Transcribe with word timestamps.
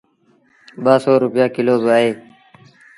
ٻآسو 0.83 1.11
رپيآ 1.23 1.45
ڪلو 1.55 1.75
با 1.83 1.93
اهي۔ 1.99 2.11